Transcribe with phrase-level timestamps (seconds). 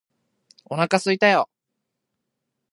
[0.65, 1.49] お腹すいたよ！！！！！